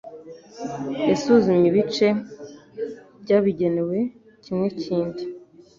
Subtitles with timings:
[1.09, 2.07] Yasuzumye ibice
[3.21, 3.97] byabigenewe
[4.43, 5.23] kimwekindi